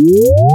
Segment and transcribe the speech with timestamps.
[0.00, 0.49] Música